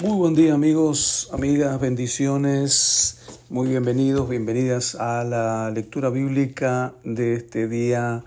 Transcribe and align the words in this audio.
Muy 0.00 0.16
buen 0.16 0.34
día 0.36 0.54
amigos, 0.54 1.28
amigas, 1.32 1.80
bendiciones. 1.80 3.18
Muy 3.50 3.70
bienvenidos, 3.70 4.28
bienvenidas 4.28 4.94
a 4.94 5.24
la 5.24 5.72
lectura 5.72 6.08
bíblica 6.08 6.94
de 7.02 7.34
este 7.34 7.66
día 7.66 8.22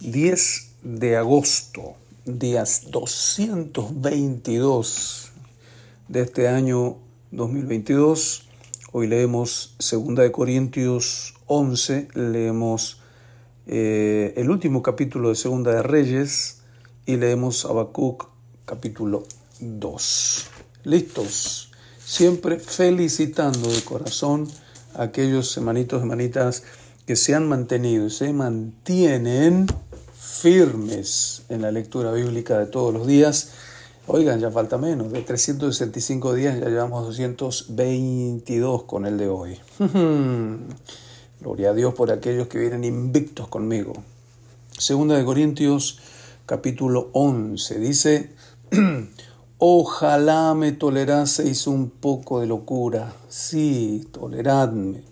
10 0.00 0.76
de 0.82 1.18
agosto, 1.18 1.96
días 2.24 2.90
222 2.90 5.32
de 6.08 6.22
este 6.22 6.48
año 6.48 6.96
2022. 7.32 8.48
Hoy 8.92 9.06
leemos 9.06 9.76
2 9.78 10.14
de 10.14 10.32
Corintios 10.32 11.34
11, 11.48 12.08
leemos 12.14 13.02
eh, 13.66 14.32
el 14.38 14.48
último 14.48 14.82
capítulo 14.82 15.28
de 15.28 15.34
Segunda 15.34 15.74
de 15.74 15.82
Reyes 15.82 16.62
y 17.04 17.16
leemos 17.16 17.66
Habacuc 17.66 18.30
capítulo 18.64 19.24
2. 19.60 20.53
Listos, 20.84 21.70
siempre 22.04 22.58
felicitando 22.58 23.70
de 23.70 23.82
corazón 23.82 24.46
a 24.94 25.04
aquellos 25.04 25.56
hermanitos 25.56 26.00
hermanitas 26.00 26.62
que 27.06 27.16
se 27.16 27.34
han 27.34 27.48
mantenido 27.48 28.06
y 28.06 28.10
se 28.10 28.32
mantienen 28.34 29.66
firmes 30.14 31.42
en 31.48 31.62
la 31.62 31.72
lectura 31.72 32.12
bíblica 32.12 32.58
de 32.58 32.66
todos 32.66 32.92
los 32.92 33.06
días. 33.06 33.52
Oigan, 34.06 34.40
ya 34.40 34.50
falta 34.50 34.76
menos, 34.76 35.10
de 35.10 35.22
365 35.22 36.34
días 36.34 36.60
ya 36.60 36.68
llevamos 36.68 37.06
222 37.06 38.82
con 38.82 39.06
el 39.06 39.16
de 39.16 39.28
hoy. 39.28 39.58
Gloria 41.40 41.70
a 41.70 41.74
Dios 41.74 41.94
por 41.94 42.10
aquellos 42.10 42.48
que 42.48 42.58
vienen 42.58 42.84
invictos 42.84 43.48
conmigo. 43.48 43.94
Segunda 44.76 45.16
de 45.16 45.24
Corintios 45.24 45.98
capítulo 46.44 47.08
11 47.14 47.78
dice, 47.78 48.32
ojalá 49.66 50.52
me 50.52 50.72
toleraseis 50.72 51.66
un 51.66 51.88
poco 51.88 52.38
de 52.38 52.46
locura, 52.46 53.16
sí, 53.30 54.06
toleradme, 54.12 55.04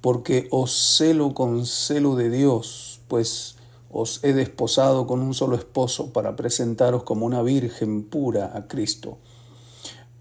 porque 0.00 0.46
os 0.52 0.96
celo 0.96 1.34
con 1.34 1.66
celo 1.66 2.14
de 2.14 2.30
Dios, 2.30 3.00
pues 3.08 3.56
os 3.90 4.22
he 4.22 4.32
desposado 4.32 5.08
con 5.08 5.18
un 5.18 5.34
solo 5.34 5.56
esposo 5.56 6.12
para 6.12 6.36
presentaros 6.36 7.02
como 7.02 7.26
una 7.26 7.42
virgen 7.42 8.04
pura 8.04 8.52
a 8.54 8.68
Cristo. 8.68 9.18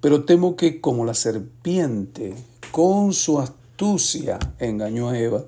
Pero 0.01 0.25
temo 0.25 0.55
que 0.55 0.81
como 0.81 1.05
la 1.05 1.13
serpiente, 1.13 2.33
con 2.71 3.13
su 3.13 3.39
astucia 3.39 4.39
engañó 4.57 5.09
a 5.09 5.19
Eva, 5.19 5.43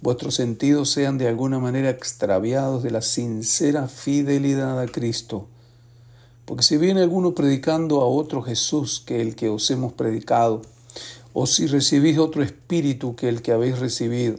vuestros 0.00 0.36
sentidos 0.36 0.88
sean 0.88 1.18
de 1.18 1.28
alguna 1.28 1.58
manera 1.58 1.90
extraviados 1.90 2.82
de 2.82 2.92
la 2.92 3.02
sincera 3.02 3.88
fidelidad 3.88 4.80
a 4.80 4.86
Cristo. 4.86 5.48
Porque 6.52 6.64
si 6.64 6.76
viene 6.76 7.00
alguno 7.00 7.34
predicando 7.34 8.02
a 8.02 8.06
otro 8.06 8.42
Jesús 8.42 9.02
que 9.06 9.22
el 9.22 9.34
que 9.34 9.48
os 9.48 9.70
hemos 9.70 9.94
predicado, 9.94 10.60
o 11.32 11.46
si 11.46 11.66
recibís 11.66 12.18
otro 12.18 12.42
espíritu 12.42 13.16
que 13.16 13.30
el 13.30 13.40
que 13.40 13.52
habéis 13.52 13.78
recibido, 13.78 14.36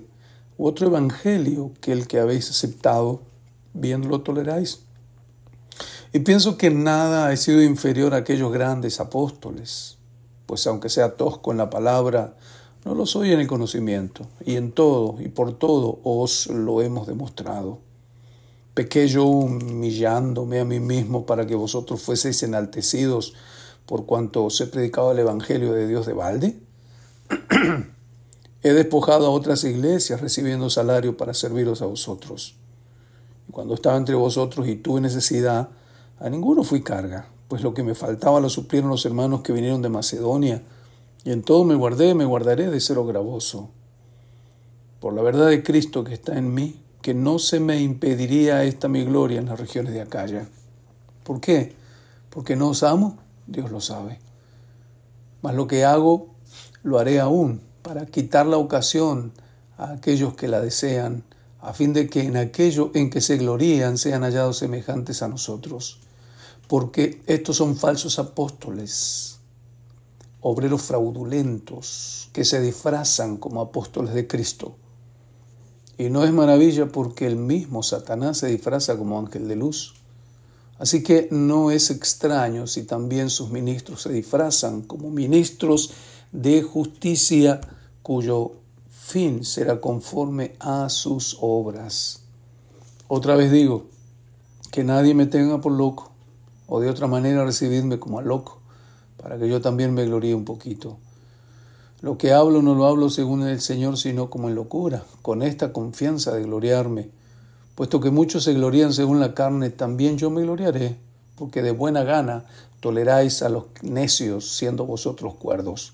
otro 0.60 0.86
evangelio 0.86 1.72
que 1.82 1.92
el 1.92 2.06
que 2.06 2.20
habéis 2.20 2.52
aceptado, 2.52 3.22
bien 3.74 4.08
lo 4.10 4.22
toleráis. 4.22 4.82
Y 6.14 6.20
pienso 6.20 6.56
que 6.56 6.70
nada 6.70 7.30
ha 7.30 7.36
sido 7.36 7.64
inferior 7.64 8.14
a 8.14 8.18
aquellos 8.18 8.54
grandes 8.54 9.00
apóstoles, 9.00 9.98
pues 10.46 10.68
aunque 10.68 10.90
sea 10.90 11.16
tosco 11.16 11.50
en 11.50 11.58
la 11.58 11.72
palabra, 11.72 12.38
no 12.86 12.94
lo 12.94 13.08
soy 13.08 13.32
en 13.32 13.40
el 13.40 13.48
conocimiento, 13.48 14.28
y 14.46 14.58
en 14.58 14.72
todo 14.72 15.16
y 15.20 15.30
por 15.30 15.58
todo 15.58 16.00
os 16.04 16.46
lo 16.46 16.84
hemos 16.84 17.08
demostrado. 17.08 17.80
¿Pequé 18.74 19.08
yo 19.08 19.26
humillándome 19.26 20.60
a 20.60 20.66
mí 20.66 20.80
mismo 20.80 21.28
para 21.28 21.46
que 21.46 21.54
vosotros 21.54 22.02
fueseis 22.02 22.42
enaltecidos 22.42 23.36
por 23.86 24.08
cuanto 24.08 24.46
os 24.46 24.60
he 24.62 24.68
predicado 24.68 25.12
el 25.12 25.20
Evangelio 25.20 25.74
de 25.74 25.88
Dios 25.88 26.08
de 26.08 26.14
balde? 26.14 26.60
he 28.64 28.74
despojado 28.74 29.28
a 29.28 29.30
otras 29.30 29.64
iglesias 29.64 30.22
recibiendo 30.22 30.72
salario 30.72 31.18
para 31.18 31.36
serviros 31.36 31.84
a 31.84 31.86
vosotros. 31.86 32.56
Y 33.48 33.52
cuando 33.52 33.76
estaba 33.76 33.96
entre 33.96 34.16
vosotros 34.16 34.68
y 34.68 34.76
tuve 34.78 35.02
necesidad, 35.02 35.70
a 36.20 36.30
ninguno 36.30 36.64
fui 36.64 36.82
carga, 36.82 37.28
pues 37.50 37.62
lo 37.62 37.76
que 37.76 37.84
me 37.84 37.94
faltaba 37.94 38.40
lo 38.40 38.50
suplieron 38.50 38.90
los 38.90 39.06
hermanos 39.06 39.42
que 39.42 39.54
vinieron 39.54 39.84
de 39.84 39.90
Macedonia, 39.90 40.64
y 41.24 41.32
en 41.32 41.44
todo 41.44 41.64
me 41.64 41.76
guardé, 41.76 42.16
me 42.16 42.26
guardaré 42.26 42.72
de 42.72 42.80
cero 42.80 43.06
gravoso. 43.06 43.70
Por 45.00 45.14
la 45.14 45.22
verdad 45.22 45.50
de 45.50 45.62
Cristo 45.62 46.04
que 46.04 46.14
está 46.14 46.38
en 46.38 46.54
mí, 46.54 46.83
que 47.04 47.14
no 47.14 47.38
se 47.38 47.60
me 47.60 47.82
impediría 47.82 48.64
esta 48.64 48.88
mi 48.88 49.04
gloria 49.04 49.38
en 49.38 49.48
las 49.48 49.60
regiones 49.60 49.94
de 49.94 50.02
Acaya. 50.02 50.48
¿Por 51.26 51.42
qué? 51.42 51.76
Porque 52.30 52.56
no 52.56 52.70
os 52.70 52.82
amo, 52.82 53.18
Dios 53.46 53.70
lo 53.70 53.82
sabe. 53.82 54.20
Mas 55.42 55.54
lo 55.54 55.68
que 55.68 55.84
hago, 55.84 56.34
lo 56.82 56.98
haré 57.00 57.20
aún, 57.20 57.62
para 57.82 58.06
quitar 58.06 58.48
la 58.48 58.58
ocasión 58.58 59.34
a 59.78 59.92
aquellos 59.92 60.34
que 60.36 60.48
la 60.48 60.62
desean, 60.62 61.26
a 61.60 61.74
fin 61.74 61.92
de 61.92 62.08
que 62.08 62.22
en 62.22 62.38
aquello 62.38 62.90
en 62.94 63.10
que 63.10 63.20
se 63.20 63.38
glorían 63.38 63.98
sean 63.98 64.24
hallados 64.24 64.60
semejantes 64.60 65.22
a 65.22 65.28
nosotros. 65.28 66.00
Porque 66.70 67.22
estos 67.28 67.58
son 67.58 67.76
falsos 67.76 68.18
apóstoles 68.18 69.40
obreros 70.40 70.82
fraudulentos 70.84 72.30
que 72.32 72.46
se 72.46 72.62
disfrazan 72.62 73.36
como 73.36 73.60
apóstoles 73.60 74.14
de 74.14 74.26
Cristo. 74.26 74.78
Y 75.98 76.10
no 76.10 76.24
es 76.24 76.32
maravilla 76.32 76.88
porque 76.88 77.28
el 77.28 77.36
mismo 77.36 77.84
Satanás 77.84 78.40
se 78.40 78.48
disfraza 78.48 78.98
como 78.98 79.20
ángel 79.20 79.48
de 79.48 79.56
luz. 79.56 79.96
Así 80.80 81.04
que 81.04 81.28
no 81.32 81.72
es 81.72 81.92
extraño 81.92 82.68
si 82.68 82.84
también 82.84 83.30
sus 83.30 83.52
ministros 83.52 84.02
se 84.02 84.12
disfrazan 84.12 84.82
como 84.82 85.12
ministros 85.12 85.92
de 86.32 86.64
justicia 86.64 87.62
cuyo 88.02 88.54
fin 88.90 89.46
será 89.46 89.80
conforme 89.80 90.56
a 90.60 90.90
sus 90.90 91.38
obras. 91.40 92.24
Otra 93.08 93.36
vez 93.36 93.52
digo, 93.52 93.86
que 94.72 94.84
nadie 94.84 95.14
me 95.14 95.28
tenga 95.28 95.62
por 95.62 95.72
loco, 95.72 96.12
o 96.68 96.80
de 96.80 96.90
otra 96.90 97.06
manera 97.06 97.46
recibidme 97.46 98.00
como 98.00 98.18
a 98.18 98.24
loco 98.24 98.60
para 99.18 99.38
que 99.38 99.48
yo 99.48 99.62
también 99.62 99.94
me 99.94 100.06
gloríe 100.06 100.36
un 100.36 100.44
poquito. 100.44 100.98
Lo 102.04 102.18
que 102.18 102.34
hablo 102.34 102.62
no 102.62 102.76
lo 102.76 102.86
hablo 102.86 103.10
según 103.10 103.48
el 103.48 103.62
Señor, 103.62 103.98
sino 103.98 104.30
como 104.30 104.50
en 104.50 104.56
locura, 104.56 105.06
con 105.22 105.42
esta 105.42 105.72
confianza 105.72 106.34
de 106.34 106.44
gloriarme. 106.44 107.12
Puesto 107.76 108.02
que 108.02 108.12
muchos 108.12 108.44
se 108.44 108.54
glorían 108.54 108.92
según 108.92 109.22
la 109.22 109.34
carne, 109.34 109.70
también 109.70 110.18
yo 110.18 110.30
me 110.30 110.42
gloriaré, 110.42 110.98
porque 111.38 111.62
de 111.62 111.72
buena 111.72 112.04
gana 112.04 112.44
toleráis 112.82 113.42
a 113.42 113.48
los 113.48 113.68
necios, 113.84 114.58
siendo 114.58 114.86
vosotros 114.86 115.36
cuerdos. 115.36 115.94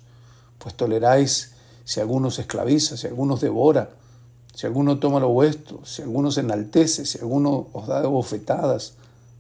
Pues 0.58 0.74
toleráis 0.74 1.52
si 1.84 2.00
alguno 2.00 2.32
se 2.32 2.42
esclaviza, 2.42 2.98
si 2.98 3.06
alguno 3.06 3.38
devora, 3.38 3.92
si 4.56 4.66
alguno 4.66 4.98
toma 4.98 5.20
lo 5.20 5.30
vuestro, 5.30 5.86
si 5.86 6.02
alguno 6.02 6.32
se 6.32 6.40
enaltece, 6.40 7.06
si 7.06 7.20
alguno 7.20 7.68
os 7.72 7.86
da 7.86 8.02
bofetadas. 8.08 8.94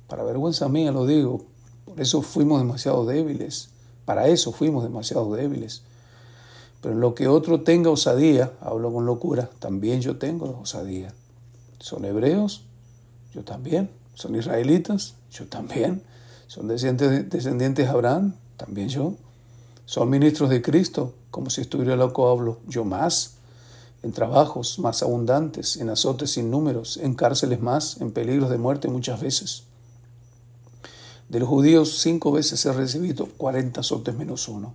Para 0.07 0.22
vergüenza 0.22 0.69
mía 0.69 0.91
lo 0.91 1.07
digo, 1.07 1.41
por 1.86 2.00
eso 2.00 2.22
fuimos 2.22 2.62
demasiado 2.62 3.07
débiles. 3.07 3.69
Para 4.06 4.28
eso 4.28 4.51
fuimos 4.51 4.84
demasiado 4.84 5.34
débiles. 5.34 5.81
Pero 6.81 6.94
en 6.94 7.01
lo 7.01 7.13
que 7.13 7.28
otro 7.28 7.62
tenga 7.62 7.90
osadía, 7.90 8.53
hablo 8.62 8.94
con 8.94 9.06
locura, 9.06 9.50
también 9.59 10.01
yo 10.01 10.17
tengo 10.17 10.59
osadía. 10.62 11.13
¿Son 11.79 12.06
hebreos? 12.06 12.63
Yo 13.34 13.44
también. 13.44 13.90
¿Son 14.13 14.35
israelitas? 14.35 15.16
Yo 15.31 15.47
también. 15.47 16.03
¿Son 16.47 16.68
descendientes, 16.68 17.29
descendientes 17.29 17.85
de 17.85 17.91
Abraham? 17.91 18.35
También 18.57 18.89
yo. 18.89 19.13
¿Son 19.85 20.09
ministros 20.09 20.50
de 20.50 20.62
Cristo? 20.62 21.13
Como 21.31 21.50
si 21.50 21.62
estuviera 21.62 21.95
loco 21.95 22.29
hablo. 22.29 22.59
Yo 22.68 22.85
más. 22.85 23.35
En 24.01 24.13
trabajos 24.13 24.79
más 24.79 25.03
abundantes, 25.03 25.75
en 25.78 25.89
azotes 25.89 26.31
sin 26.31 26.50
números, 26.50 26.97
en 26.97 27.16
cárceles 27.16 27.59
más, 27.59 28.00
en 28.00 28.12
peligros 28.12 28.50
de 28.50 28.57
muerte 28.57 28.88
muchas 28.88 29.19
veces. 29.19 29.63
De 31.27 31.39
los 31.39 31.50
judíos 31.50 32.00
cinco 32.00 32.31
veces 32.31 32.65
he 32.65 32.71
recibido 32.71 33.27
cuarenta 33.27 33.81
azotes 33.81 34.15
menos 34.15 34.48
uno. 34.48 34.74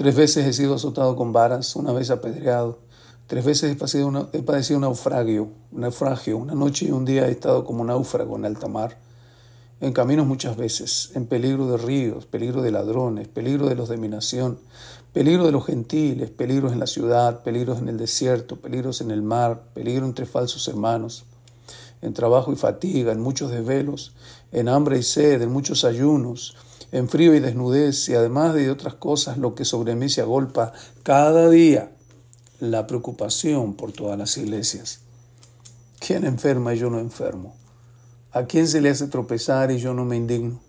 Tres 0.00 0.16
veces 0.16 0.46
he 0.46 0.54
sido 0.54 0.76
azotado 0.76 1.14
con 1.14 1.30
varas, 1.34 1.76
una 1.76 1.92
vez 1.92 2.10
apedreado. 2.10 2.78
Tres 3.26 3.44
veces 3.44 3.70
he 3.70 3.76
padecido, 3.76 4.78
un 4.78 4.80
naufragio, 4.80 5.48
un 5.70 5.80
naufragio. 5.82 6.38
Una 6.38 6.54
noche 6.54 6.86
y 6.86 6.90
un 6.90 7.04
día 7.04 7.28
he 7.28 7.30
estado 7.30 7.66
como 7.66 7.84
náufrago 7.84 8.34
en 8.36 8.46
alta 8.46 8.66
mar. 8.66 8.96
En 9.78 9.92
caminos 9.92 10.26
muchas 10.26 10.56
veces, 10.56 11.10
en 11.12 11.26
peligro 11.26 11.66
de 11.66 11.76
ríos, 11.76 12.24
peligro 12.24 12.62
de 12.62 12.70
ladrones, 12.70 13.28
peligro 13.28 13.68
de 13.68 13.74
los 13.74 13.90
de 13.90 13.98
mi 13.98 14.08
nación, 14.08 14.58
peligro 15.12 15.44
de 15.44 15.52
los 15.52 15.66
gentiles, 15.66 16.30
peligros 16.30 16.72
en 16.72 16.78
la 16.78 16.86
ciudad, 16.86 17.42
peligros 17.42 17.80
en 17.80 17.90
el 17.90 17.98
desierto, 17.98 18.56
peligros 18.56 19.02
en 19.02 19.10
el 19.10 19.20
mar, 19.20 19.64
peligro 19.74 20.06
entre 20.06 20.24
falsos 20.24 20.66
hermanos 20.66 21.26
en 22.00 22.14
trabajo 22.14 22.50
y 22.54 22.56
fatiga, 22.56 23.12
en 23.12 23.20
muchos 23.20 23.50
desvelos, 23.50 24.14
en 24.52 24.70
hambre 24.70 24.98
y 24.98 25.02
sed, 25.02 25.42
en 25.42 25.52
muchos 25.52 25.84
ayunos, 25.84 26.56
en 26.92 27.08
frío 27.08 27.34
y 27.34 27.40
desnudez, 27.40 28.08
y 28.08 28.14
además 28.14 28.54
de 28.54 28.70
otras 28.70 28.94
cosas, 28.94 29.38
lo 29.38 29.54
que 29.54 29.64
sobre 29.64 29.94
mí 29.94 30.08
se 30.08 30.20
agolpa 30.20 30.72
cada 31.02 31.48
día, 31.48 31.92
la 32.58 32.86
preocupación 32.86 33.74
por 33.74 33.92
todas 33.92 34.18
las 34.18 34.36
iglesias. 34.36 35.00
¿Quién 35.98 36.24
enferma 36.24 36.74
y 36.74 36.78
yo 36.78 36.90
no 36.90 36.98
enfermo? 36.98 37.54
¿A 38.32 38.44
quién 38.44 38.68
se 38.68 38.80
le 38.80 38.90
hace 38.90 39.06
tropezar 39.08 39.70
y 39.70 39.78
yo 39.78 39.94
no 39.94 40.04
me 40.04 40.16
indigno? 40.16 40.60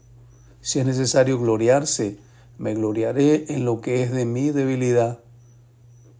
Si 0.61 0.79
es 0.79 0.85
necesario 0.85 1.39
gloriarse, 1.39 2.19
Me 2.57 2.75
gloriaré 2.75 3.45
en 3.55 3.65
lo 3.65 3.81
que 3.81 4.03
es 4.03 4.11
de 4.11 4.25
mi 4.25 4.51
debilidad. 4.51 5.19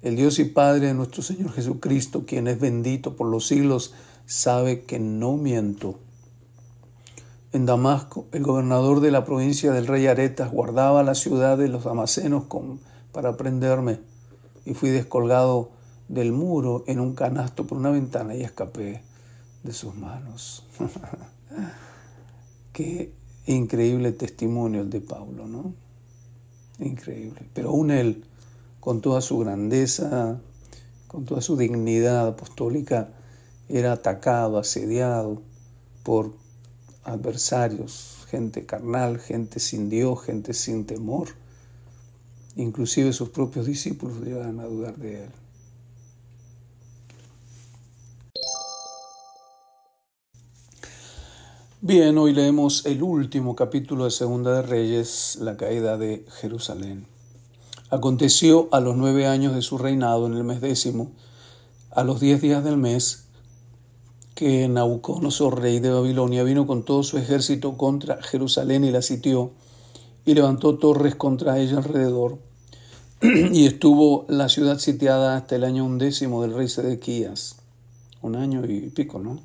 El 0.02 0.16
Dios 0.16 0.40
y 0.40 0.46
Padre 0.46 0.88
de 0.88 0.96
nuestro 0.96 1.22
Señor 1.22 1.54
Jesucristo, 1.54 2.26
quien 2.26 2.48
es 2.48 2.60
bendito 2.60 3.16
por 3.16 3.28
los 3.28 3.46
siglos, 3.46 3.94
sabe 4.26 4.82
que 4.82 4.98
no 4.98 5.38
miento. 5.38 6.00
En 7.54 7.66
Damasco, 7.66 8.28
el 8.32 8.44
gobernador 8.44 9.02
de 9.02 9.12
la 9.12 9.26
provincia 9.26 9.74
del 9.74 9.86
rey 9.86 10.08
Aretas 10.08 10.50
guardaba 10.52 11.04
la 11.04 11.16
ciudad 11.16 11.58
de 11.58 11.68
los 11.68 11.86
Amacenos 11.86 12.46
para 13.12 13.36
prenderme 13.36 14.00
y 14.64 14.74
fui 14.74 14.90
descolgado 14.90 15.72
del 16.08 16.32
muro 16.32 16.86
en 16.88 17.02
un 17.02 17.14
canasto 17.14 17.68
por 17.68 17.78
una 17.78 17.92
ventana 17.92 18.36
y 18.36 18.44
escapé 18.44 19.04
de 19.64 19.74
sus 19.74 19.94
manos. 19.96 20.66
Qué 22.72 23.12
increíble 23.46 24.14
testimonio 24.14 24.80
el 24.80 24.90
de 24.90 25.02
Pablo, 25.02 25.46
¿no? 25.46 25.74
Increíble. 26.80 27.50
Pero 27.54 27.72
aún 27.72 27.92
él, 27.92 28.24
con 28.80 29.02
toda 29.02 29.20
su 29.20 29.40
grandeza, 29.40 30.40
con 31.08 31.26
toda 31.26 31.42
su 31.42 31.58
dignidad 31.58 32.30
apostólica, 32.30 33.10
era 33.68 33.92
atacado, 33.92 34.58
asediado 34.58 35.42
por 36.04 36.41
adversarios, 37.04 38.26
gente 38.30 38.66
carnal, 38.66 39.20
gente 39.20 39.60
sin 39.60 39.90
Dios, 39.90 40.24
gente 40.24 40.54
sin 40.54 40.86
temor. 40.86 41.30
Inclusive 42.56 43.14
sus 43.14 43.30
propios 43.30 43.66
discípulos 43.66 44.22
llegaban 44.22 44.60
a 44.60 44.66
dudar 44.66 44.98
de 44.98 45.24
él. 45.24 45.30
Bien, 51.84 52.16
hoy 52.20 52.32
leemos 52.34 52.86
el 52.86 53.02
último 53.02 53.56
capítulo 53.56 54.06
de 54.06 54.12
Segunda 54.12 54.54
de 54.54 54.62
Reyes, 54.62 55.40
la 55.42 55.58
caída 55.58 55.98
de 55.98 56.26
Jerusalén. 56.40 57.08
Aconteció 57.90 58.70
a 58.72 58.80
los 58.80 58.96
nueve 58.96 59.26
años 59.26 59.56
de 59.56 59.64
su 59.64 59.80
reinado, 59.80 60.28
en 60.28 60.34
el 60.34 60.44
mes 60.44 60.62
décimo, 60.62 61.12
a 61.90 62.04
los 62.04 62.20
diez 62.20 62.40
días 62.40 62.64
del 62.64 62.78
mes, 62.78 63.26
que 64.42 64.68
Nabucodonosor, 64.68 65.62
rey 65.62 65.80
de 65.80 65.92
Babilonia, 65.92 66.42
vino 66.42 66.66
con 66.66 66.84
todo 66.84 67.04
su 67.04 67.20
ejército 67.20 67.78
contra 67.78 68.24
Jerusalén 68.24 68.84
y 68.84 68.90
la 68.90 69.04
sitió, 69.04 69.52
y 70.26 70.34
levantó 70.34 70.80
torres 70.80 71.14
contra 71.14 71.60
ella 71.60 71.78
alrededor. 71.78 72.40
y 73.22 73.68
estuvo 73.68 74.26
la 74.30 74.50
ciudad 74.50 74.80
sitiada 74.80 75.38
hasta 75.38 75.58
el 75.58 75.64
año 75.64 75.86
undécimo 75.86 76.42
del 76.42 76.56
rey 76.56 76.68
Sedequías, 76.70 77.58
un 78.24 78.36
año 78.36 78.66
y 78.66 78.90
pico, 78.90 79.20
¿no? 79.20 79.40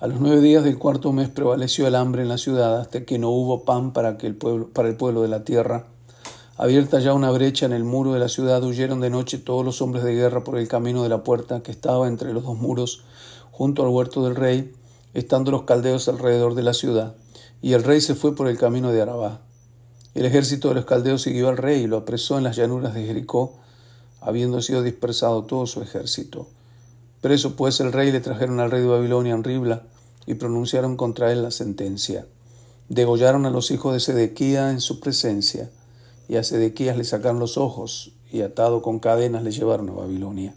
A 0.00 0.08
los 0.08 0.18
nueve 0.18 0.40
días 0.40 0.64
del 0.64 0.76
cuarto 0.76 1.12
mes 1.12 1.28
prevaleció 1.28 1.86
el 1.86 1.94
hambre 1.94 2.22
en 2.22 2.28
la 2.28 2.38
ciudad 2.38 2.80
hasta 2.80 3.04
que 3.04 3.20
no 3.20 3.30
hubo 3.30 3.62
pan 3.62 3.92
para, 3.92 4.18
que 4.18 4.26
el 4.26 4.34
pueblo, 4.34 4.70
para 4.70 4.88
el 4.88 4.96
pueblo 4.96 5.22
de 5.22 5.28
la 5.28 5.44
tierra. 5.44 5.86
Abierta 6.56 6.98
ya 6.98 7.14
una 7.14 7.30
brecha 7.30 7.66
en 7.66 7.72
el 7.72 7.84
muro 7.84 8.12
de 8.12 8.18
la 8.18 8.28
ciudad, 8.28 8.60
huyeron 8.64 8.98
de 8.98 9.10
noche 9.10 9.38
todos 9.38 9.64
los 9.64 9.80
hombres 9.80 10.02
de 10.02 10.14
guerra 10.14 10.42
por 10.42 10.58
el 10.58 10.66
camino 10.66 11.04
de 11.04 11.08
la 11.10 11.22
puerta 11.22 11.62
que 11.62 11.70
estaba 11.70 12.08
entre 12.08 12.32
los 12.32 12.42
dos 12.42 12.58
muros, 12.58 13.04
junto 13.58 13.82
al 13.82 13.88
huerto 13.88 14.22
del 14.22 14.36
rey, 14.36 14.72
estando 15.14 15.50
los 15.50 15.64
caldeos 15.64 16.06
alrededor 16.06 16.54
de 16.54 16.62
la 16.62 16.74
ciudad. 16.74 17.16
Y 17.60 17.72
el 17.72 17.82
rey 17.82 18.00
se 18.00 18.14
fue 18.14 18.36
por 18.36 18.46
el 18.46 18.56
camino 18.56 18.92
de 18.92 19.02
Arabá. 19.02 19.40
El 20.14 20.26
ejército 20.26 20.68
de 20.68 20.76
los 20.76 20.84
caldeos 20.84 21.22
siguió 21.22 21.48
al 21.48 21.56
rey 21.56 21.82
y 21.82 21.86
lo 21.88 21.96
apresó 21.96 22.38
en 22.38 22.44
las 22.44 22.54
llanuras 22.54 22.94
de 22.94 23.04
Jericó, 23.04 23.58
habiendo 24.20 24.62
sido 24.62 24.84
dispersado 24.84 25.42
todo 25.42 25.66
su 25.66 25.82
ejército. 25.82 26.46
Preso 27.20 27.56
pues 27.56 27.80
el 27.80 27.92
rey 27.92 28.12
le 28.12 28.20
trajeron 28.20 28.60
al 28.60 28.70
rey 28.70 28.82
de 28.82 28.86
Babilonia 28.86 29.34
en 29.34 29.42
Ribla 29.42 29.82
y 30.24 30.34
pronunciaron 30.34 30.96
contra 30.96 31.32
él 31.32 31.42
la 31.42 31.50
sentencia. 31.50 32.26
Degollaron 32.88 33.44
a 33.44 33.50
los 33.50 33.72
hijos 33.72 33.92
de 33.92 33.98
Sedequía 33.98 34.70
en 34.70 34.80
su 34.80 35.00
presencia, 35.00 35.68
y 36.28 36.36
a 36.36 36.44
Sedequías 36.44 36.96
le 36.96 37.02
sacaron 37.02 37.40
los 37.40 37.58
ojos, 37.58 38.12
y 38.30 38.42
atado 38.42 38.82
con 38.82 39.00
cadenas 39.00 39.42
le 39.42 39.50
llevaron 39.50 39.88
a 39.88 39.94
Babilonia. 39.94 40.54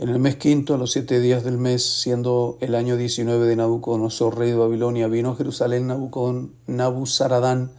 En 0.00 0.08
el 0.08 0.18
mes 0.18 0.36
quinto, 0.36 0.72
a 0.72 0.78
los 0.78 0.92
siete 0.92 1.20
días 1.20 1.44
del 1.44 1.58
mes, 1.58 1.84
siendo 1.84 2.56
el 2.62 2.74
año 2.74 2.96
diecinueve 2.96 3.46
de 3.46 3.54
Nabucodonosor, 3.54 4.38
rey 4.38 4.48
de 4.48 4.56
Babilonia, 4.56 5.08
vino 5.08 5.32
a 5.32 5.36
Jerusalén 5.36 5.92
Nabuzaradán, 6.66 7.70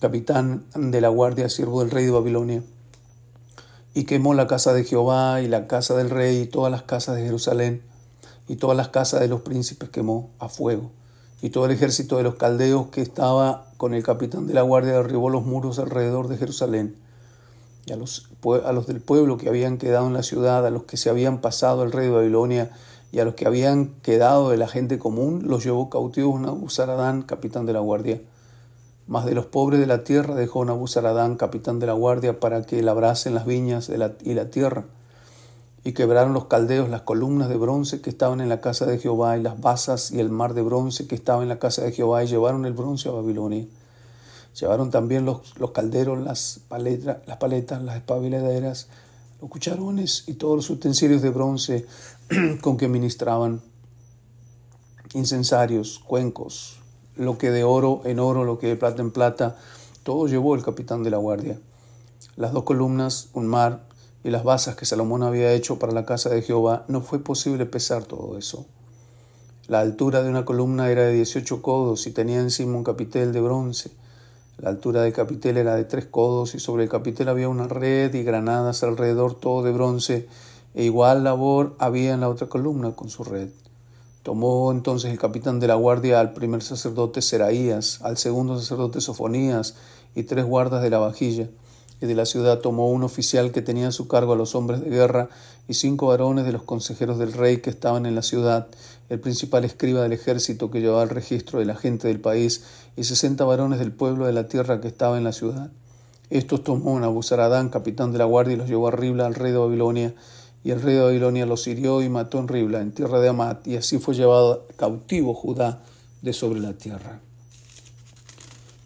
capitán 0.00 0.66
de 0.74 1.00
la 1.00 1.08
guardia, 1.08 1.48
siervo 1.48 1.80
del 1.80 1.90
rey 1.90 2.04
de 2.04 2.10
Babilonia 2.10 2.62
y 3.94 4.04
quemó 4.04 4.34
la 4.34 4.46
casa 4.48 4.74
de 4.74 4.84
Jehová 4.84 5.40
y 5.40 5.48
la 5.48 5.66
casa 5.66 5.96
del 5.96 6.10
rey 6.10 6.42
y 6.42 6.46
todas 6.46 6.70
las 6.70 6.82
casas 6.82 7.16
de 7.16 7.22
Jerusalén 7.22 7.80
y 8.46 8.56
todas 8.56 8.76
las 8.76 8.90
casas 8.90 9.20
de 9.20 9.28
los 9.28 9.40
príncipes 9.40 9.88
quemó 9.88 10.28
a 10.40 10.50
fuego. 10.50 10.90
Y 11.40 11.48
todo 11.48 11.64
el 11.64 11.70
ejército 11.70 12.18
de 12.18 12.22
los 12.22 12.34
caldeos 12.34 12.88
que 12.88 13.00
estaba 13.00 13.64
con 13.78 13.94
el 13.94 14.02
capitán 14.02 14.46
de 14.46 14.52
la 14.52 14.60
guardia 14.60 14.92
derribó 14.92 15.30
los 15.30 15.46
muros 15.46 15.78
alrededor 15.78 16.28
de 16.28 16.36
Jerusalén. 16.36 16.96
Y 17.86 17.92
a 17.92 17.96
los, 17.96 18.28
a 18.64 18.72
los 18.72 18.86
del 18.86 19.00
pueblo 19.00 19.36
que 19.36 19.48
habían 19.48 19.78
quedado 19.78 20.06
en 20.06 20.14
la 20.14 20.22
ciudad, 20.22 20.66
a 20.66 20.70
los 20.70 20.84
que 20.84 20.96
se 20.96 21.10
habían 21.10 21.40
pasado 21.40 21.82
al 21.82 21.92
rey 21.92 22.06
de 22.06 22.12
Babilonia 22.12 22.70
y 23.12 23.18
a 23.18 23.24
los 23.24 23.34
que 23.34 23.46
habían 23.46 23.94
quedado 24.02 24.50
de 24.50 24.56
la 24.56 24.68
gente 24.68 24.98
común, 24.98 25.42
los 25.46 25.64
llevó 25.64 25.90
cautivos 25.90 26.40
Nabuzaradán, 26.40 27.22
capitán 27.22 27.66
de 27.66 27.72
la 27.72 27.80
guardia 27.80 28.20
mas 29.10 29.26
de 29.26 29.34
los 29.34 29.46
pobres 29.46 29.80
de 29.80 29.88
la 29.88 30.04
tierra 30.04 30.36
dejó 30.36 30.64
Nabuzaradán, 30.64 31.34
capitán 31.34 31.80
de 31.80 31.86
la 31.86 31.94
guardia, 31.94 32.38
para 32.38 32.62
que 32.62 32.80
labrasen 32.80 33.34
las 33.34 33.44
viñas 33.44 33.88
y 33.88 34.34
la 34.34 34.50
tierra. 34.50 34.84
Y 35.82 35.94
quebraron 35.94 36.32
los 36.32 36.44
caldeos 36.44 36.88
las 36.88 37.00
columnas 37.00 37.48
de 37.48 37.56
bronce 37.56 38.00
que 38.00 38.08
estaban 38.08 38.40
en 38.40 38.48
la 38.48 38.60
casa 38.60 38.86
de 38.86 38.98
Jehová, 38.98 39.36
y 39.36 39.42
las 39.42 39.60
basas 39.60 40.12
y 40.12 40.20
el 40.20 40.30
mar 40.30 40.54
de 40.54 40.62
bronce 40.62 41.08
que 41.08 41.16
estaba 41.16 41.42
en 41.42 41.48
la 41.48 41.58
casa 41.58 41.82
de 41.82 41.90
Jehová, 41.90 42.22
y 42.22 42.28
llevaron 42.28 42.64
el 42.66 42.72
bronce 42.72 43.08
a 43.08 43.12
Babilonia. 43.12 43.66
Llevaron 44.58 44.90
también 44.90 45.24
los, 45.24 45.58
los 45.58 45.70
calderos, 45.70 46.18
las, 46.20 46.60
paletas, 46.68 47.18
las 47.26 47.36
paletas, 47.36 47.82
las 47.82 47.96
espabiladeras, 47.96 48.88
los 49.40 49.50
cucharones 49.50 50.24
y 50.26 50.34
todos 50.34 50.56
los 50.56 50.70
utensilios 50.70 51.22
de 51.22 51.30
bronce 51.30 51.86
con 52.60 52.76
que 52.76 52.88
ministraban, 52.88 53.62
incensarios, 55.14 55.98
cuencos, 56.00 56.78
lo 57.16 57.38
que 57.38 57.50
de 57.50 57.64
oro 57.64 58.02
en 58.04 58.18
oro, 58.18 58.44
lo 58.44 58.58
que 58.58 58.68
de 58.68 58.76
plata 58.76 59.02
en 59.02 59.10
plata, 59.10 59.56
todo 60.02 60.26
llevó 60.26 60.54
el 60.54 60.62
capitán 60.62 61.02
de 61.02 61.10
la 61.10 61.18
guardia. 61.18 61.58
Las 62.36 62.52
dos 62.52 62.64
columnas, 62.64 63.28
un 63.34 63.46
mar 63.46 63.84
y 64.24 64.30
las 64.30 64.44
basas 64.44 64.76
que 64.76 64.86
Salomón 64.86 65.22
había 65.22 65.52
hecho 65.52 65.78
para 65.78 65.92
la 65.92 66.04
casa 66.04 66.30
de 66.30 66.42
Jehová, 66.42 66.84
no 66.88 67.00
fue 67.00 67.18
posible 67.18 67.66
pesar 67.66 68.04
todo 68.04 68.36
eso. 68.38 68.66
La 69.66 69.80
altura 69.80 70.22
de 70.22 70.30
una 70.30 70.44
columna 70.44 70.90
era 70.90 71.02
de 71.02 71.12
18 71.12 71.62
codos 71.62 72.06
y 72.06 72.10
tenía 72.10 72.40
encima 72.40 72.76
un 72.76 72.84
capitel 72.84 73.32
de 73.32 73.40
bronce. 73.40 73.90
La 74.60 74.68
altura 74.68 75.00
del 75.00 75.14
capitel 75.14 75.56
era 75.56 75.74
de 75.74 75.84
tres 75.84 76.04
codos 76.04 76.54
y 76.54 76.60
sobre 76.60 76.82
el 76.82 76.90
capitel 76.90 77.30
había 77.30 77.48
una 77.48 77.66
red 77.66 78.12
y 78.12 78.22
granadas 78.22 78.82
alrededor, 78.82 79.40
todo 79.40 79.62
de 79.62 79.72
bronce, 79.72 80.28
e 80.74 80.84
igual 80.84 81.24
labor 81.24 81.76
había 81.78 82.12
en 82.12 82.20
la 82.20 82.28
otra 82.28 82.46
columna 82.46 82.92
con 82.92 83.08
su 83.08 83.24
red. 83.24 83.48
Tomó 84.22 84.70
entonces 84.70 85.10
el 85.10 85.18
capitán 85.18 85.60
de 85.60 85.66
la 85.66 85.76
guardia 85.76 86.20
al 86.20 86.34
primer 86.34 86.62
sacerdote 86.62 87.22
Seraías, 87.22 88.02
al 88.02 88.18
segundo 88.18 88.58
sacerdote 88.58 89.00
Sofonías 89.00 89.76
y 90.14 90.24
tres 90.24 90.44
guardas 90.44 90.82
de 90.82 90.90
la 90.90 90.98
vajilla. 90.98 91.48
Y 92.00 92.06
de 92.06 92.14
la 92.14 92.26
ciudad 92.26 92.60
tomó 92.60 92.88
un 92.88 93.02
oficial 93.02 93.52
que 93.52 93.62
tenía 93.62 93.88
a 93.88 93.92
su 93.92 94.08
cargo 94.08 94.32
a 94.32 94.36
los 94.36 94.54
hombres 94.54 94.80
de 94.80 94.90
guerra 94.90 95.28
y 95.68 95.74
cinco 95.74 96.06
varones 96.06 96.44
de 96.44 96.52
los 96.52 96.62
consejeros 96.62 97.18
del 97.18 97.32
rey 97.32 97.58
que 97.58 97.70
estaban 97.70 98.06
en 98.06 98.14
la 98.14 98.22
ciudad, 98.22 98.68
el 99.08 99.20
principal 99.20 99.64
escriba 99.64 100.02
del 100.02 100.12
ejército 100.12 100.70
que 100.70 100.80
llevaba 100.80 101.02
el 101.02 101.10
registro 101.10 101.58
de 101.58 101.64
la 101.64 101.74
gente 101.74 102.08
del 102.08 102.20
país 102.20 102.64
y 102.96 103.04
sesenta 103.04 103.44
varones 103.44 103.78
del 103.78 103.92
pueblo 103.92 104.26
de 104.26 104.32
la 104.32 104.46
tierra 104.46 104.80
que 104.80 104.88
estaba 104.88 105.18
en 105.18 105.24
la 105.24 105.32
ciudad. 105.32 105.70
Estos 106.30 106.62
tomó 106.62 106.98
Nabuzaradán, 106.98 107.70
capitán 107.70 108.12
de 108.12 108.18
la 108.18 108.24
guardia, 108.24 108.54
y 108.54 108.56
los 108.56 108.68
llevó 108.68 108.88
a 108.88 108.92
Ribla 108.92 109.26
al 109.26 109.34
rey 109.34 109.52
de 109.52 109.58
Babilonia 109.58 110.14
y 110.62 110.70
el 110.70 110.82
rey 110.82 110.94
de 110.94 111.02
Babilonia 111.02 111.46
los 111.46 111.66
hirió 111.66 112.02
y 112.02 112.08
mató 112.08 112.38
en 112.38 112.48
Ribla, 112.48 112.80
en 112.80 112.92
tierra 112.92 113.20
de 113.20 113.28
Amat, 113.28 113.66
y 113.66 113.76
así 113.76 113.98
fue 113.98 114.14
llevado 114.14 114.66
cautivo 114.76 115.34
Judá 115.34 115.82
de 116.22 116.32
sobre 116.32 116.60
la 116.60 116.74
tierra. 116.74 117.20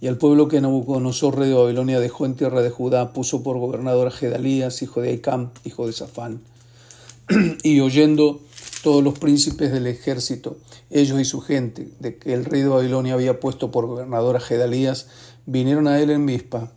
Y 0.04 0.06
al 0.06 0.18
pueblo 0.18 0.48
que 0.48 0.60
Nabucodonosor, 0.60 1.38
rey 1.38 1.48
de 1.48 1.54
Babilonia, 1.54 1.98
dejó 1.98 2.26
en 2.26 2.34
tierra 2.34 2.60
de 2.60 2.68
Judá, 2.68 3.14
puso 3.14 3.42
por 3.42 3.56
gobernador 3.56 4.08
a 4.08 4.10
Gedalías, 4.10 4.82
hijo 4.82 5.00
de 5.00 5.14
Icam, 5.14 5.48
hijo 5.64 5.86
de 5.86 5.94
Safán. 5.94 6.42
y 7.62 7.80
oyendo 7.80 8.42
todos 8.82 9.02
los 9.02 9.18
príncipes 9.18 9.72
del 9.72 9.86
ejército, 9.86 10.58
ellos 10.90 11.18
y 11.18 11.24
su 11.24 11.40
gente, 11.40 11.88
de 12.00 12.18
que 12.18 12.34
el 12.34 12.44
rey 12.44 12.60
de 12.60 12.68
Babilonia 12.68 13.14
había 13.14 13.40
puesto 13.40 13.70
por 13.70 13.86
gobernador 13.86 14.36
a 14.36 14.40
Gedalías, 14.40 15.08
vinieron 15.46 15.88
a 15.88 15.98
él 15.98 16.10
en 16.10 16.22
Mispa. 16.26 16.70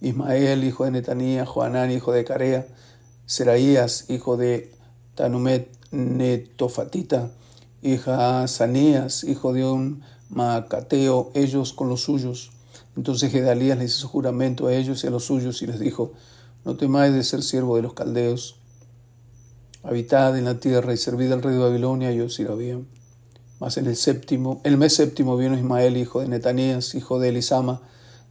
Ismael, 0.00 0.64
hijo 0.64 0.86
de 0.86 0.92
Netanía, 0.92 1.44
Joanán, 1.44 1.90
hijo 1.90 2.12
de 2.12 2.24
Carea, 2.24 2.66
Seraías, 3.26 4.06
hijo 4.08 4.38
de 4.38 4.72
Tanumet 5.16 5.68
Netofatita, 5.90 7.30
hija 7.82 8.48
Sanías, 8.48 9.24
hijo 9.24 9.52
de 9.52 9.66
un 9.66 10.00
Macateo, 10.30 11.30
ellos 11.34 11.74
con 11.74 11.90
los 11.90 12.04
suyos. 12.04 12.52
Entonces 12.96 13.30
Gedalías 13.30 13.78
les 13.78 13.96
hizo 13.96 14.08
juramento 14.08 14.66
a 14.66 14.74
ellos 14.74 15.02
y 15.04 15.06
a 15.06 15.10
los 15.10 15.24
suyos 15.24 15.62
y 15.62 15.66
les 15.66 15.78
dijo, 15.78 16.12
no 16.64 16.76
temáis 16.76 17.14
de 17.14 17.24
ser 17.24 17.42
siervo 17.42 17.76
de 17.76 17.82
los 17.82 17.94
caldeos, 17.94 18.56
habitad 19.82 20.36
en 20.36 20.44
la 20.44 20.60
tierra 20.60 20.92
y 20.92 20.96
servid 20.96 21.32
al 21.32 21.42
rey 21.42 21.54
de 21.54 21.60
Babilonia 21.60 22.12
y 22.12 22.20
os 22.20 22.38
irá 22.38 22.54
bien. 22.54 22.86
Mas 23.60 23.76
en 23.76 23.86
el 23.86 23.96
séptimo, 23.96 24.60
el 24.64 24.76
mes 24.76 24.94
séptimo 24.94 25.36
vino 25.36 25.56
Ismael, 25.56 25.96
hijo 25.96 26.20
de 26.20 26.28
Netanías, 26.28 26.94
hijo 26.94 27.18
de 27.18 27.28
Elisama, 27.28 27.82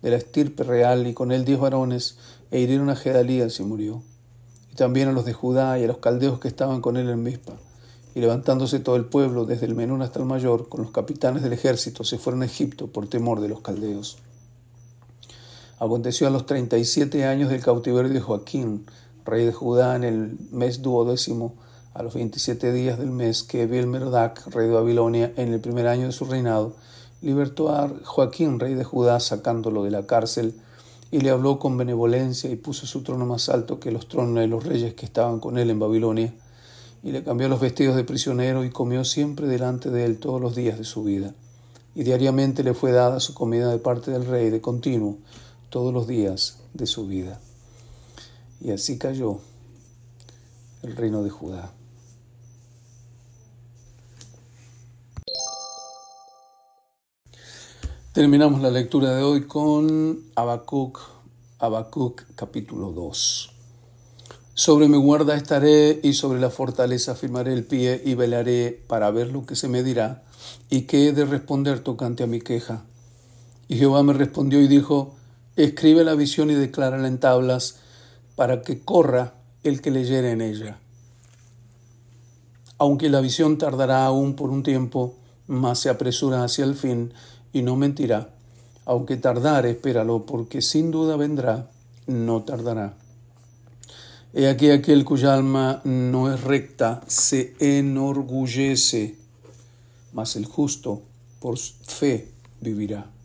de 0.02 0.10
la 0.12 0.18
estirpe 0.18 0.64
real, 0.64 1.06
y 1.08 1.14
con 1.14 1.32
él 1.32 1.46
diez 1.46 1.60
varones, 1.60 2.18
e 2.52 2.60
hirieron 2.60 2.90
a 2.90 2.96
Gedalías 2.96 3.60
y 3.60 3.64
murió. 3.64 4.02
Y 4.72 4.76
también 4.76 5.10
a 5.10 5.12
los 5.12 5.26
de 5.26 5.34
Judá 5.34 5.78
y 5.78 5.84
a 5.84 5.88
los 5.88 5.98
caldeos 5.98 6.40
que 6.40 6.48
estaban 6.48 6.82
con 6.82 6.98
él 6.98 7.10
en 7.10 7.22
Mispa. 7.22 7.54
Y 8.16 8.22
levantándose 8.22 8.80
todo 8.80 8.96
el 8.96 9.06
pueblo, 9.06 9.46
desde 9.46 9.68
el 9.68 9.76
menor 9.76 10.02
hasta 10.02 10.20
el 10.20 10.26
mayor, 10.26 10.68
con 10.68 10.82
los 10.82 10.92
capitanes 10.92 11.44
del 11.44 11.54
ejército, 11.54 12.04
se 12.04 12.18
fueron 12.18 12.42
a 12.42 12.46
Egipto 12.46 12.88
por 12.88 13.08
temor 13.08 13.40
de 13.40 13.50
los 13.50 13.62
caldeos. 13.62 14.18
Aconteció 15.80 16.28
a 16.28 16.30
los 16.30 16.46
treinta 16.46 16.78
y 16.78 16.84
siete 16.84 17.24
años 17.24 17.50
del 17.50 17.64
cautiverio 17.64 18.12
de 18.12 18.20
Joaquín, 18.20 18.86
rey 19.24 19.46
de 19.46 19.54
Judá, 19.54 19.96
en 19.96 20.04
el 20.04 20.38
mes 20.52 20.82
duodécimo, 20.82 21.56
a 21.94 22.04
los 22.04 22.16
veintisiete 22.16 22.74
días 22.74 23.00
del 23.00 23.12
mes, 23.12 23.44
que 23.44 23.66
Merodac, 23.66 24.46
rey 24.48 24.68
de 24.68 24.74
Babilonia, 24.74 25.32
en 25.38 25.54
el 25.54 25.62
primer 25.62 25.88
año 25.88 26.08
de 26.08 26.12
su 26.12 26.26
reinado, 26.26 26.76
libertó 27.22 27.70
a 27.70 27.90
Joaquín, 28.04 28.60
rey 28.60 28.74
de 28.74 28.84
Judá, 28.84 29.22
sacándolo 29.22 29.86
de 29.86 29.92
la 29.92 30.06
cárcel, 30.06 30.54
y 31.12 31.22
le 31.22 31.30
habló 31.30 31.60
con 31.60 31.78
benevolencia 31.78 32.52
y 32.52 32.58
puso 32.58 32.86
su 32.86 33.02
trono 33.02 33.26
más 33.26 33.48
alto 33.48 33.80
que 33.80 33.94
los 33.94 34.10
tronos 34.10 34.36
de 34.36 34.48
los 34.48 34.66
reyes 34.66 34.96
que 34.96 35.06
estaban 35.06 35.40
con 35.40 35.58
él 35.58 35.70
en 35.70 35.80
Babilonia, 35.80 36.34
y 37.04 37.14
le 37.14 37.24
cambió 37.24 37.48
los 37.48 37.62
vestidos 37.62 37.96
de 37.96 38.04
prisionero 38.04 38.66
y 38.66 38.70
comió 38.70 39.06
siempre 39.06 39.48
delante 39.48 39.92
de 39.92 40.04
él 40.04 40.20
todos 40.20 40.42
los 40.42 40.58
días 40.58 40.78
de 40.78 40.84
su 40.84 41.06
vida. 41.06 41.34
Y 41.96 42.04
diariamente 42.04 42.66
le 42.66 42.74
fue 42.74 42.92
dada 42.92 43.22
su 43.22 43.34
comida 43.34 43.72
de 43.72 43.78
parte 43.78 44.12
del 44.12 44.26
rey 44.26 44.50
de 44.50 44.60
continuo 44.60 45.20
todos 45.70 45.94
los 45.94 46.08
días 46.08 46.60
de 46.74 46.86
su 46.86 47.08
vida. 47.08 47.40
Y 48.62 48.72
así 48.72 48.98
cayó 48.98 49.40
el 50.84 50.96
reino 50.96 51.24
de 51.24 51.30
Judá. 51.30 51.74
Terminamos 58.14 58.62
la 58.62 58.72
lectura 58.72 59.16
de 59.16 59.24
hoy 59.24 59.46
con 59.46 60.26
Habacuc, 60.36 61.00
Habacuc 61.60 62.24
capítulo 62.36 62.92
2. 62.92 63.52
Sobre 64.56 64.90
mi 64.90 64.98
guarda 64.98 65.36
estaré 65.36 66.02
y 66.04 66.14
sobre 66.14 66.42
la 66.42 66.50
fortaleza 66.50 67.16
firmaré 67.16 67.54
el 67.54 67.64
pie 67.64 68.02
y 68.04 68.16
velaré 68.16 68.84
para 68.88 69.10
ver 69.12 69.32
lo 69.32 69.46
que 69.46 69.56
se 69.56 69.70
me 69.70 69.84
dirá 69.84 70.24
y 70.70 70.82
qué 70.82 71.08
he 71.08 71.14
de 71.14 71.24
responder 71.24 71.80
tocante 71.80 72.24
a 72.24 72.28
mi 72.28 72.42
queja. 72.42 72.84
Y 73.70 73.78
Jehová 73.78 74.04
me 74.04 74.12
respondió 74.12 74.60
y 74.60 74.68
dijo, 74.68 75.16
escribe 75.64 76.04
la 76.04 76.16
visión 76.16 76.50
y 76.50 76.54
declárala 76.54 77.08
en 77.08 77.20
tablas 77.20 77.80
para 78.36 78.62
que 78.62 78.80
corra 78.80 79.34
el 79.64 79.82
que 79.82 79.92
leyere 79.92 80.32
en 80.32 80.42
ella. 80.42 80.80
Aunque 82.78 83.10
la 83.10 83.20
visión 83.20 83.58
tardará 83.58 84.06
aún 84.06 84.36
por 84.36 84.52
un 84.52 84.64
tiempo, 84.64 85.16
mas 85.48 85.80
se 85.80 85.90
apresura 85.90 86.44
hacia 86.44 86.64
el 86.64 86.76
fin 86.76 87.14
y 87.52 87.62
no 87.62 87.76
mentirá. 87.76 88.30
Aunque 88.86 89.18
tardare, 89.18 89.72
espéralo, 89.72 90.26
porque 90.26 90.62
sin 90.62 90.92
duda 90.92 91.18
vendrá, 91.18 91.70
no 92.08 92.44
tardará. 92.44 92.94
He 94.34 94.48
aquí 94.48 94.70
aquel 94.70 95.04
cuya 95.04 95.34
alma 95.34 95.82
no 95.84 96.34
es 96.34 96.42
recta, 96.42 97.02
se 97.08 97.56
enorgullece, 97.60 99.18
mas 100.14 100.36
el 100.36 100.46
justo 100.46 101.02
por 101.40 101.58
fe 101.58 102.32
vivirá. 102.62 103.19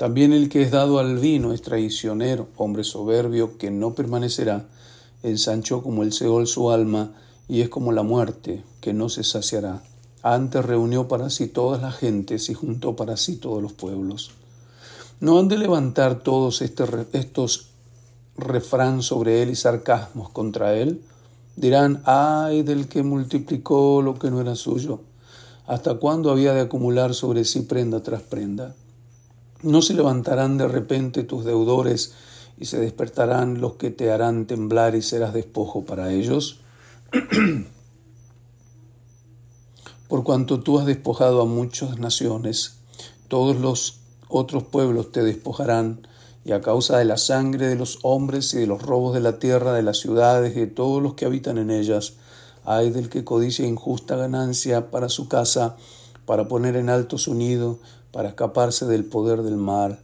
También 0.00 0.32
el 0.32 0.48
que 0.48 0.62
es 0.62 0.70
dado 0.70 0.98
al 0.98 1.18
vino 1.18 1.52
es 1.52 1.60
traicionero, 1.60 2.48
hombre 2.56 2.84
soberbio 2.84 3.58
que 3.58 3.70
no 3.70 3.94
permanecerá, 3.94 4.64
ensanchó 5.22 5.82
como 5.82 6.04
el 6.04 6.14
Seol 6.14 6.46
su 6.46 6.70
alma, 6.70 7.12
y 7.48 7.60
es 7.60 7.68
como 7.68 7.92
la 7.92 8.02
muerte, 8.02 8.64
que 8.80 8.94
no 8.94 9.10
se 9.10 9.24
saciará. 9.24 9.82
Antes 10.22 10.64
reunió 10.64 11.06
para 11.06 11.28
sí 11.28 11.48
todas 11.48 11.82
las 11.82 11.96
gentes 11.96 12.48
y 12.48 12.54
juntó 12.54 12.96
para 12.96 13.18
sí 13.18 13.36
todos 13.36 13.62
los 13.62 13.74
pueblos. 13.74 14.30
¿No 15.20 15.38
han 15.38 15.48
de 15.48 15.58
levantar 15.58 16.20
todos 16.20 16.62
este 16.62 16.84
estos 17.12 17.68
refrán 18.38 19.02
sobre 19.02 19.42
él 19.42 19.50
y 19.50 19.54
sarcasmos 19.54 20.30
contra 20.30 20.76
él? 20.76 21.02
Dirán, 21.56 22.00
ay 22.06 22.62
del 22.62 22.88
que 22.88 23.02
multiplicó 23.02 24.00
lo 24.00 24.18
que 24.18 24.30
no 24.30 24.40
era 24.40 24.54
suyo. 24.54 25.02
¿Hasta 25.66 25.96
cuándo 25.96 26.30
había 26.30 26.54
de 26.54 26.62
acumular 26.62 27.12
sobre 27.12 27.44
sí 27.44 27.60
prenda 27.60 28.02
tras 28.02 28.22
prenda? 28.22 28.74
¿No 29.62 29.82
se 29.82 29.94
levantarán 29.94 30.58
de 30.58 30.68
repente 30.68 31.22
tus 31.22 31.44
deudores 31.44 32.14
y 32.58 32.66
se 32.66 32.78
despertarán 32.78 33.60
los 33.60 33.74
que 33.74 33.90
te 33.90 34.10
harán 34.10 34.46
temblar 34.46 34.94
y 34.94 35.02
serás 35.02 35.34
despojo 35.34 35.84
para 35.84 36.12
ellos? 36.12 36.60
por 40.10 40.24
cuanto 40.24 40.58
tú 40.58 40.80
has 40.80 40.86
despojado 40.86 41.40
a 41.40 41.44
muchas 41.44 42.00
naciones, 42.00 42.80
todos 43.28 43.56
los 43.56 44.00
otros 44.28 44.64
pueblos 44.64 45.12
te 45.12 45.22
despojarán, 45.22 46.08
y 46.44 46.50
a 46.50 46.60
causa 46.60 46.98
de 46.98 47.04
la 47.04 47.16
sangre 47.16 47.68
de 47.68 47.76
los 47.76 48.00
hombres 48.02 48.52
y 48.54 48.58
de 48.58 48.66
los 48.66 48.82
robos 48.82 49.14
de 49.14 49.20
la 49.20 49.38
tierra, 49.38 49.72
de 49.72 49.84
las 49.84 49.98
ciudades 49.98 50.56
y 50.56 50.60
de 50.60 50.66
todos 50.66 51.00
los 51.00 51.14
que 51.14 51.26
habitan 51.26 51.58
en 51.58 51.70
ellas, 51.70 52.14
hay 52.64 52.90
del 52.90 53.08
que 53.08 53.22
codicia 53.22 53.66
injusta 53.66 54.16
ganancia 54.16 54.90
para 54.90 55.08
su 55.08 55.28
casa, 55.28 55.76
para 56.26 56.48
poner 56.48 56.74
en 56.74 56.90
alto 56.90 57.16
su 57.16 57.34
nido, 57.34 57.78
para 58.12 58.28
escaparse 58.28 58.86
del 58.86 59.04
poder 59.04 59.42
del 59.42 59.56
mar. 59.56 59.98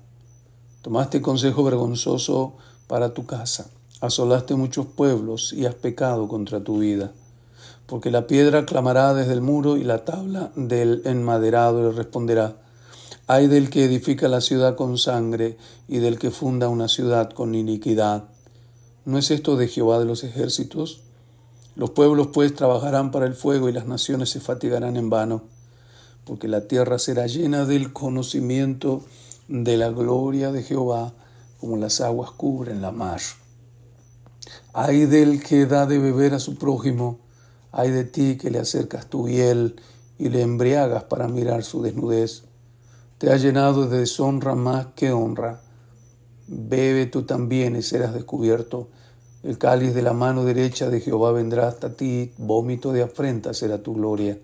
Tomaste 0.83 1.21
consejo 1.21 1.65
vergonzoso 1.65 2.55
para 2.87 3.15
tu 3.15 3.27
casa, 3.27 3.71
asolaste 4.01 4.55
muchos 4.55 4.87
pueblos 4.87 5.53
y 5.53 5.67
has 5.67 5.75
pecado 5.75 6.29
contra 6.29 6.63
tu 6.63 6.79
vida 6.79 7.13
porque 7.87 8.11
la 8.11 8.27
piedra 8.27 8.67
clamará 8.67 9.15
desde 9.15 9.33
el 9.33 9.41
muro 9.41 9.77
y 9.77 9.85
la 9.85 10.05
tabla 10.05 10.51
del 10.57 11.03
enmaderado 11.05 11.91
le 11.91 11.97
responderá. 11.97 12.57
Ay 13.29 13.47
del 13.47 13.71
que 13.71 13.85
edifica 13.85 14.29
la 14.29 14.41
ciudad 14.41 14.77
con 14.77 14.99
sangre 14.99 15.57
y 15.89 15.99
del 15.99 16.19
que 16.19 16.31
funda 16.31 16.69
una 16.69 16.89
ciudad 16.89 17.31
con 17.31 17.55
iniquidad. 17.55 18.25
¿No 19.05 19.19
es 19.19 19.31
esto 19.31 19.57
de 19.57 19.69
Jehová 19.69 19.99
de 19.99 20.05
los 20.05 20.25
ejércitos? 20.25 21.01
Los 21.77 21.91
pueblos 21.91 22.29
pues 22.33 22.55
trabajarán 22.55 23.11
para 23.11 23.27
el 23.27 23.35
fuego 23.35 23.69
y 23.69 23.73
las 23.73 23.87
naciones 23.87 24.31
se 24.31 24.41
fatigarán 24.41 24.97
en 24.97 25.11
vano, 25.11 25.45
porque 26.27 26.49
la 26.49 26.69
tierra 26.69 26.99
será 26.99 27.27
llena 27.27 27.65
del 27.65 27.93
conocimiento 27.93 29.03
de 29.49 29.77
la 29.77 29.91
gloria 29.91 30.53
de 30.53 30.63
Jehová, 30.63 31.15
como 31.59 31.77
las 31.77 32.03
aguas 32.03 32.33
cubren 32.33 32.83
la 32.83 32.93
mar. 32.93 33.21
Ay 34.75 35.07
del 35.07 35.43
que 35.43 35.65
da 35.65 35.87
de 35.87 35.99
beber 35.99 36.35
a 36.35 36.39
su 36.39 36.57
prójimo, 36.57 37.21
Ay 37.79 37.91
de 37.91 38.05
ti 38.05 38.39
que 38.39 38.51
le 38.51 38.59
acercas 38.59 39.07
tu 39.07 39.29
hiel 39.29 39.77
y 40.19 40.31
le 40.31 40.41
embriagas 40.41 41.05
para 41.05 41.29
mirar 41.29 41.63
su 41.63 41.83
desnudez. 41.83 42.45
Te 43.19 43.31
ha 43.31 43.37
llenado 43.37 43.87
de 43.87 43.99
deshonra 43.99 44.55
más 44.55 44.87
que 44.95 45.13
honra. 45.13 45.61
Bebe 46.47 47.05
tú 47.05 47.25
también 47.25 47.77
y 47.77 47.83
serás 47.83 48.15
descubierto. 48.15 48.89
El 49.43 49.59
cáliz 49.59 49.95
de 49.95 50.01
la 50.01 50.15
mano 50.15 50.45
derecha 50.45 50.89
de 50.89 51.01
Jehová 51.01 51.33
vendrá 51.33 51.69
hasta 51.69 51.95
ti, 51.95 52.33
vómito 52.39 52.93
de 52.93 53.03
afrenta 53.03 53.53
será 53.53 53.83
tu 53.83 53.93
gloria, 53.93 54.39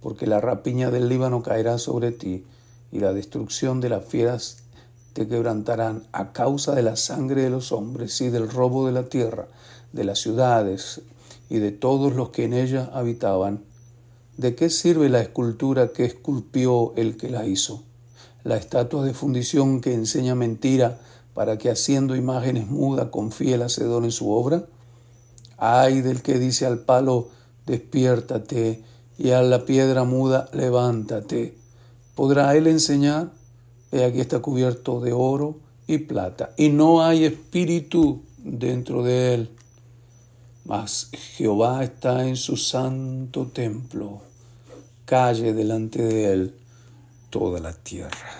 porque 0.00 0.26
la 0.26 0.40
rapiña 0.40 0.90
del 0.90 1.08
Líbano 1.08 1.42
caerá 1.42 1.78
sobre 1.78 2.12
ti, 2.12 2.44
y 2.92 3.00
la 3.00 3.12
destrucción 3.12 3.80
de 3.80 3.88
las 3.88 4.04
fieras 4.04 4.64
te 5.12 5.28
quebrantarán 5.28 6.04
a 6.12 6.32
causa 6.32 6.74
de 6.74 6.82
la 6.82 6.96
sangre 6.96 7.42
de 7.42 7.50
los 7.50 7.72
hombres 7.72 8.20
y 8.20 8.30
del 8.30 8.48
robo 8.48 8.86
de 8.86 8.92
la 8.92 9.04
tierra, 9.04 9.48
de 9.92 10.04
las 10.04 10.20
ciudades, 10.20 11.02
y 11.48 11.58
de 11.58 11.72
todos 11.72 12.14
los 12.14 12.30
que 12.30 12.44
en 12.44 12.54
ella 12.54 12.90
habitaban. 12.92 13.64
¿De 14.36 14.54
qué 14.54 14.70
sirve 14.70 15.08
la 15.08 15.20
escultura 15.20 15.88
que 15.92 16.04
esculpió 16.04 16.94
el 16.96 17.16
que 17.16 17.28
la 17.28 17.46
hizo? 17.46 17.82
La 18.44 18.56
estatua 18.56 19.04
de 19.04 19.12
fundición 19.12 19.80
que 19.80 19.92
enseña 19.92 20.34
mentira 20.34 20.98
para 21.34 21.58
que 21.58 21.70
haciendo 21.70 22.16
imágenes 22.16 22.68
mudas 22.68 23.08
confíe 23.10 23.54
el 23.54 23.62
hacedor 23.62 24.04
en 24.04 24.12
su 24.12 24.30
obra? 24.30 24.64
Ay 25.58 26.00
del 26.00 26.22
que 26.22 26.38
dice 26.38 26.64
al 26.66 26.78
palo, 26.78 27.28
despiértate, 27.66 28.82
y 29.20 29.30
a 29.30 29.42
la 29.42 29.64
piedra 29.64 30.02
muda, 30.02 30.48
levántate. 30.52 31.54
¿Podrá 32.16 32.56
él 32.56 32.66
enseñar? 32.66 33.30
He 33.92 34.04
aquí 34.04 34.20
está 34.20 34.40
cubierto 34.40 35.00
de 35.00 35.12
oro 35.12 35.58
y 35.86 35.98
plata, 35.98 36.54
y 36.56 36.70
no 36.70 37.04
hay 37.04 37.24
espíritu 37.24 38.22
dentro 38.38 39.04
de 39.04 39.34
él 39.34 39.50
mas 40.70 41.10
Jehová 41.12 41.82
está 41.82 42.26
en 42.26 42.36
su 42.36 42.56
santo 42.56 43.48
templo, 43.48 44.22
calle 45.04 45.52
delante 45.52 46.00
de 46.00 46.32
él 46.32 46.54
toda 47.28 47.58
la 47.58 47.72
tierra. 47.72 48.39